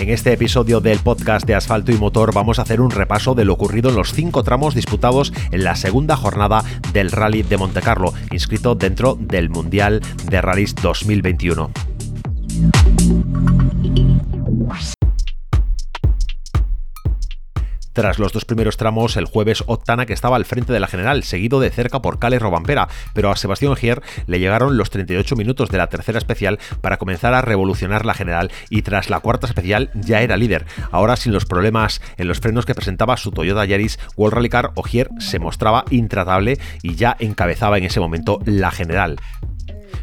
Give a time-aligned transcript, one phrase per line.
[0.00, 3.44] En este episodio del podcast de Asfalto y Motor vamos a hacer un repaso de
[3.44, 8.14] lo ocurrido en los cinco tramos disputados en la segunda jornada del Rally de Montecarlo,
[8.30, 10.00] inscrito dentro del Mundial
[10.30, 11.70] de Rallys 2021.
[17.92, 21.24] Tras los dos primeros tramos, el jueves Ottana que estaba al frente de la general,
[21.24, 25.70] seguido de cerca por Cale Robampera, pero a Sebastián Gier le llegaron los 38 minutos
[25.70, 29.90] de la tercera especial para comenzar a revolucionar la general y tras la cuarta especial
[29.94, 30.66] ya era líder.
[30.92, 34.70] Ahora sin los problemas en los frenos que presentaba su Toyota Yaris World Rally Car,
[34.76, 39.16] Ogier se mostraba intratable y ya encabezaba en ese momento la general.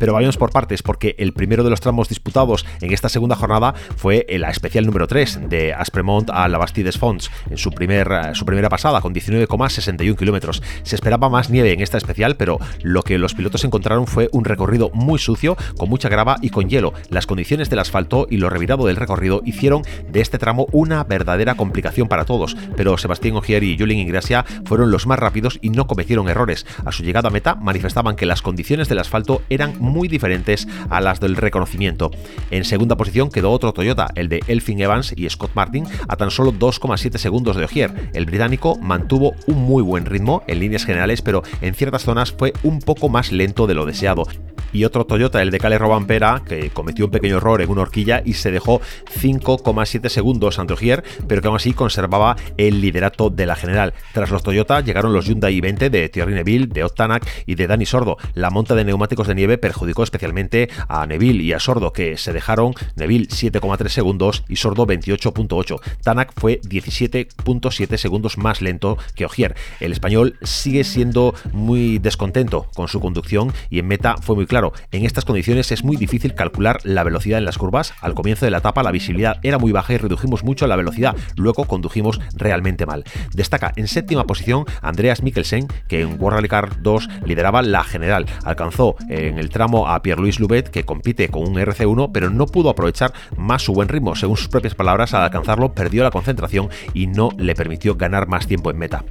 [0.00, 3.74] Pero vayamos por partes, porque el primero de los tramos disputados en esta segunda jornada
[3.96, 8.46] fue la especial número 3 de Aspremont a la Bastides Fonts en su, primer, su
[8.46, 10.62] primera pasada con 19,61 kilómetros.
[10.84, 14.46] Se esperaba más nieve en esta especial, pero lo que los pilotos encontraron fue un
[14.46, 16.94] recorrido muy sucio, con mucha grava y con hielo.
[17.10, 21.56] Las condiciones del asfalto y lo revirado del recorrido hicieron de este tramo una verdadera
[21.56, 25.86] complicación para todos, pero Sebastián Ogier y Julien Ingracia fueron los más rápidos y no
[25.86, 26.64] cometieron errores.
[26.86, 31.00] A su llegada a meta manifestaban que las condiciones del asfalto eran muy diferentes a
[31.00, 32.10] las del reconocimiento.
[32.50, 36.30] En segunda posición quedó otro Toyota, el de Elfin Evans y Scott Martin, a tan
[36.30, 38.10] solo 2,7 segundos de Ogier.
[38.14, 42.52] El británico mantuvo un muy buen ritmo en líneas generales, pero en ciertas zonas fue
[42.62, 44.26] un poco más lento de lo deseado
[44.72, 48.22] y otro Toyota, el de Cale Robampera, que cometió un pequeño error en una horquilla
[48.24, 48.80] y se dejó
[49.20, 53.94] 5,7 segundos ante Ogier, pero que aún así conservaba el liderato de la general.
[54.12, 57.86] Tras los Toyota llegaron los Hyundai i20 de Thierry Neville, de Ottanak y de Dani
[57.86, 58.16] Sordo.
[58.34, 62.32] La monta de neumáticos de nieve perjudicó especialmente a Neville y a Sordo, que se
[62.32, 65.80] dejaron Neville 7,3 segundos y Sordo 28,8.
[66.02, 69.54] Tanak fue 17,7 segundos más lento que Ogier.
[69.80, 74.59] El español sigue siendo muy descontento con su conducción y en meta fue muy claro
[74.92, 77.94] en estas condiciones es muy difícil calcular la velocidad en las curvas.
[78.00, 81.16] Al comienzo de la etapa la visibilidad era muy baja y redujimos mucho la velocidad.
[81.36, 83.04] Luego condujimos realmente mal.
[83.32, 88.26] Destaca en séptima posición Andreas Mikkelsen, que en World Rally Car 2 lideraba la general.
[88.44, 92.70] Alcanzó en el tramo a Pierre-Louis Lubet, que compite con un RC1, pero no pudo
[92.70, 94.14] aprovechar más su buen ritmo.
[94.14, 98.46] Según sus propias palabras, al alcanzarlo perdió la concentración y no le permitió ganar más
[98.46, 99.04] tiempo en meta.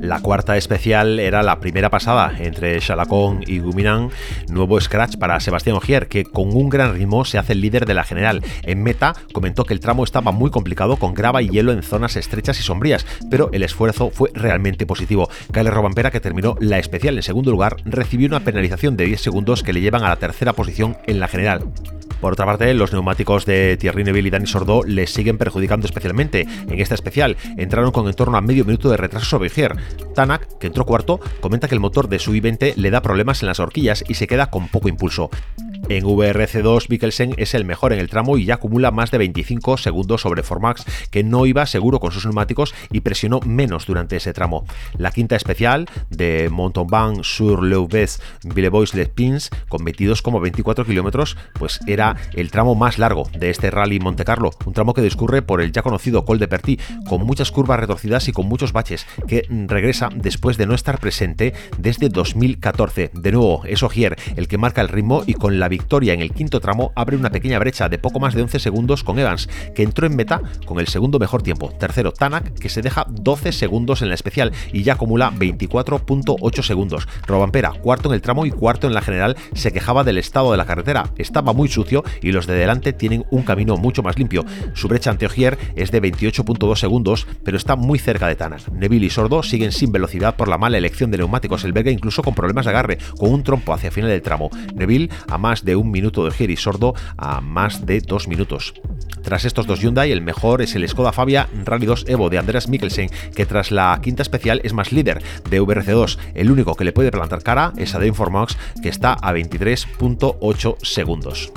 [0.00, 4.08] La cuarta especial era la primera pasada entre Chalacón y Guminan,
[4.48, 7.92] nuevo scratch para Sebastián Ogier, que con un gran ritmo se hace el líder de
[7.92, 8.42] la general.
[8.62, 12.16] En meta comentó que el tramo estaba muy complicado con grava y hielo en zonas
[12.16, 15.28] estrechas y sombrías, pero el esfuerzo fue realmente positivo.
[15.52, 19.62] Kyle Robampera, que terminó la especial en segundo lugar, recibió una penalización de 10 segundos
[19.62, 21.70] que le llevan a la tercera posición en la general.
[22.20, 26.46] Por otra parte, los neumáticos de Thierry Neville y Dani Sordo les siguen perjudicando especialmente.
[26.68, 29.74] En esta especial entraron con en torno a medio minuto de retraso sobre Gier.
[30.14, 33.48] Tanak, que entró cuarto, comenta que el motor de su i20 le da problemas en
[33.48, 35.30] las horquillas y se queda con poco impulso.
[35.88, 39.76] En VRC2, Mikkelsen es el mejor en el tramo y ya acumula más de 25
[39.76, 44.32] segundos sobre Formax, que no iba seguro con sus neumáticos y presionó menos durante ese
[44.32, 44.64] tramo.
[44.96, 52.16] La quinta especial de Montauban sur Leuves Villebois Les Pins, con 22,24 kilómetros, pues era
[52.34, 55.72] el tramo más largo de este rally Monte Carlo, un tramo que discurre por el
[55.72, 60.08] ya conocido Col de Perty, con muchas curvas retorcidas y con muchos baches, que regresa
[60.14, 63.10] después de no estar presente desde 2014.
[63.14, 66.32] De nuevo, es Ogier el que marca el ritmo y con la victoria en el
[66.32, 69.82] quinto tramo abre una pequeña brecha de poco más de 11 segundos con Evans, que
[69.82, 71.70] entró en meta con el segundo mejor tiempo.
[71.70, 77.08] Tercero, Tanak, que se deja 12 segundos en la especial y ya acumula 24.8 segundos.
[77.26, 80.58] Robampera, cuarto en el tramo y cuarto en la general, se quejaba del estado de
[80.58, 81.10] la carretera.
[81.16, 84.44] Estaba muy sucio y los de delante tienen un camino mucho más limpio.
[84.74, 88.68] Su brecha ante Ogier es de 28.2 segundos, pero está muy cerca de Tanak.
[88.72, 91.64] Neville y Sordo siguen sin velocidad por la mala elección de neumáticos.
[91.64, 94.50] El Belga incluso con problemas de agarre, con un trompo hacia final del tramo.
[94.74, 98.74] Neville a más de un minuto de Giri Sordo a más de dos minutos.
[99.22, 102.68] Tras estos dos Hyundai, el mejor es el Skoda Fabia Rally 2 Evo de Andreas
[102.68, 106.18] Mikkelsen, que tras la quinta especial es más líder de VRC2.
[106.34, 111.52] El único que le puede plantar cara es a Formax, que está a 23.8 segundos.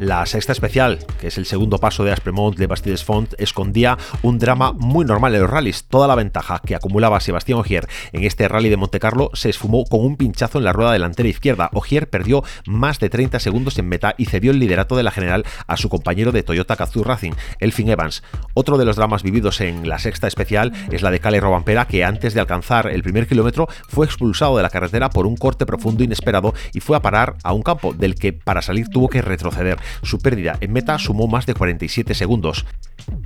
[0.00, 4.38] La sexta especial, que es el segundo paso de Aspremont de Bastides Font, escondía un
[4.38, 5.84] drama muy normal en los rallies.
[5.84, 10.00] Toda la ventaja que acumulaba Sebastián Ogier en este rally de Montecarlo se esfumó con
[10.00, 11.68] un pinchazo en la rueda delantera izquierda.
[11.74, 15.44] Ogier perdió más de 30 segundos en meta y cedió el liderato de la general
[15.66, 18.22] a su compañero de Toyota Gazoo Racing, Elfin Evans.
[18.54, 22.04] Otro de los dramas vividos en la sexta especial es la de Cale Robampera, que
[22.04, 26.02] antes de alcanzar el primer kilómetro fue expulsado de la carretera por un corte profundo
[26.02, 29.76] inesperado y fue a parar a un campo del que para salir tuvo que retroceder.
[30.02, 32.66] Su pérdida en meta sumó más de 47 segundos.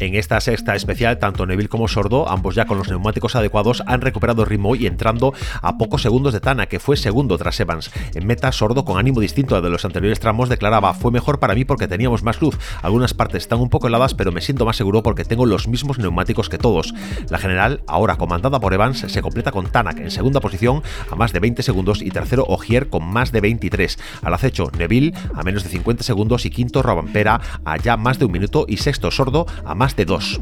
[0.01, 4.01] En esta sexta especial, tanto Neville como Sordo, ambos ya con los neumáticos adecuados, han
[4.01, 5.33] recuperado ritmo y entrando
[5.63, 7.93] a pocos segundos de Tana, que fue segundo tras Evans.
[8.13, 11.55] En meta, Sordo, con ánimo distinto al de los anteriores tramos, declaraba: Fue mejor para
[11.55, 12.59] mí porque teníamos más luz.
[12.83, 15.99] Algunas partes están un poco heladas, pero me siento más seguro porque tengo los mismos
[15.99, 16.93] neumáticos que todos.
[17.29, 21.33] La general, ahora comandada por Evans, se completa con Tanak en segunda posición a más
[21.33, 23.99] de 20 segundos y tercero Ogier con más de 23.
[24.23, 28.25] Al acecho, Neville a menos de 50 segundos y quinto Robampera a ya más de
[28.25, 30.41] un minuto y sexto Sordo a más de dos.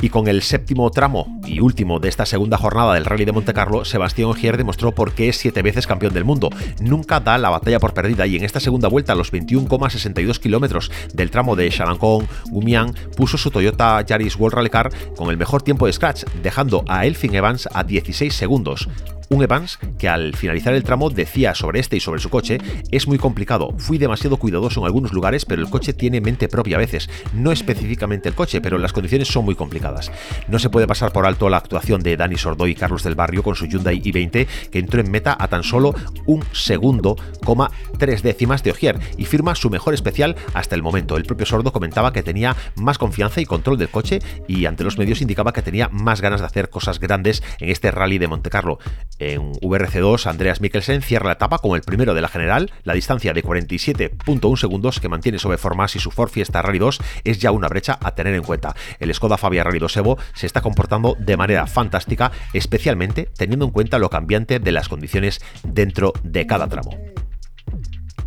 [0.00, 3.54] Y con el séptimo tramo y último de esta segunda jornada del Rally de Monte
[3.54, 6.50] Carlo, Sebastián Ogier demostró por qué es siete veces campeón del mundo.
[6.80, 10.90] Nunca da la batalla por perdida y en esta segunda vuelta, a los 21,62 kilómetros
[11.14, 15.86] del tramo de Chalancon-Gumiang, puso su Toyota Yaris World Rally Car con el mejor tiempo
[15.86, 18.88] de scratch, dejando a Elfin Evans a 16 segundos.
[19.30, 22.58] Un Evans que al finalizar el tramo decía sobre este y sobre su coche,
[22.90, 26.76] es muy complicado, fui demasiado cuidadoso en algunos lugares, pero el coche tiene mente propia
[26.76, 30.10] a veces, no específicamente el coche, pero las condiciones son muy complicadas.
[30.48, 33.44] No se puede pasar por alto la actuación de Dani Sordo y Carlos del Barrio
[33.44, 35.94] con su Hyundai i20, que entró en meta a tan solo
[36.26, 41.16] un segundo, coma tres décimas de Ogier y firma su mejor especial hasta el momento.
[41.16, 44.18] El propio Sordo comentaba que tenía más confianza y control del coche
[44.48, 47.90] y ante los medios indicaba que tenía más ganas de hacer cosas grandes en este
[47.90, 48.78] rally de Monte Carlo.
[49.18, 52.72] En VRC2, Andreas Mikkelsen cierra la etapa como el primero de la general.
[52.84, 57.00] La distancia de 47.1 segundos que mantiene sobre Formas y su Ford Fiesta Rally 2
[57.24, 58.74] es ya una brecha a tener en cuenta.
[58.98, 63.70] El Skoda Fabia Rally 2 Evo se está comportando de manera fantástica, especialmente teniendo en
[63.70, 66.90] cuenta lo cambiante de las condiciones dentro de cada tramo.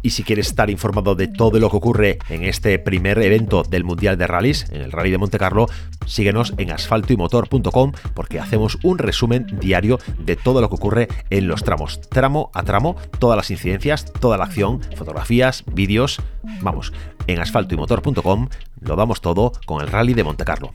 [0.03, 3.83] Y si quieres estar informado de todo lo que ocurre en este primer evento del
[3.83, 5.67] Mundial de Rallys, en el Rally de Monte Carlo,
[6.07, 11.63] síguenos en asfaltoymotor.com porque hacemos un resumen diario de todo lo que ocurre en los
[11.63, 16.19] tramos, tramo a tramo, todas las incidencias, toda la acción, fotografías, vídeos.
[16.61, 16.93] Vamos,
[17.27, 18.49] en asfaltoymotor.com
[18.79, 20.73] lo damos todo con el Rally de Monte Carlo.